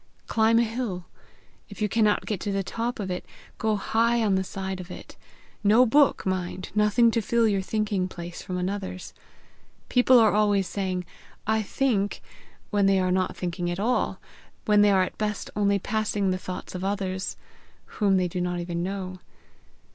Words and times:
Climb 0.25 0.57
a 0.57 0.63
hill. 0.63 1.05
If 1.69 1.79
you 1.79 1.87
cannot 1.87 2.25
get 2.25 2.39
to 2.39 2.51
the 2.51 2.63
top 2.63 2.99
of 2.99 3.11
it, 3.11 3.23
go 3.59 3.75
high 3.75 4.23
on 4.23 4.33
the 4.33 4.43
side 4.43 4.79
of 4.79 4.89
it. 4.89 5.15
No 5.63 5.85
book, 5.85 6.25
mind! 6.25 6.71
nothing 6.73 7.11
to 7.11 7.21
fill 7.21 7.47
your 7.47 7.61
thinking 7.61 8.07
place 8.07 8.41
from 8.41 8.57
another's! 8.57 9.13
People 9.89 10.17
are 10.17 10.31
always 10.31 10.65
saying 10.65 11.05
'I 11.45 11.61
think,' 11.61 12.23
when 12.71 12.87
they 12.87 12.97
are 12.99 13.11
not 13.11 13.37
thinking 13.37 13.69
at 13.69 13.79
all, 13.79 14.19
when 14.65 14.81
they 14.81 14.89
are 14.89 15.03
at 15.03 15.19
best 15.19 15.51
only 15.55 15.77
passing 15.77 16.31
the 16.31 16.39
thoughts 16.39 16.73
of 16.73 16.83
others 16.83 17.37
whom 18.01 18.17
they 18.17 18.27
do 18.27 18.41
not 18.41 18.59
even 18.59 18.81
know. 18.81 19.19